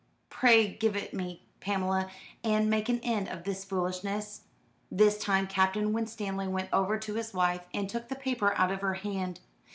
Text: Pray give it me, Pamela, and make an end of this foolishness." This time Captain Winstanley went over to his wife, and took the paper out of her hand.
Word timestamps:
Pray 0.31 0.67
give 0.73 0.95
it 0.95 1.13
me, 1.13 1.45
Pamela, 1.59 2.09
and 2.43 2.71
make 2.71 2.89
an 2.89 2.99
end 3.01 3.27
of 3.29 3.43
this 3.43 3.63
foolishness." 3.63 4.45
This 4.89 5.19
time 5.19 5.45
Captain 5.45 5.93
Winstanley 5.93 6.47
went 6.47 6.69
over 6.73 6.97
to 6.97 7.13
his 7.13 7.35
wife, 7.35 7.61
and 7.71 7.87
took 7.87 8.07
the 8.07 8.15
paper 8.15 8.51
out 8.57 8.71
of 8.71 8.81
her 8.81 8.95
hand. 8.95 9.41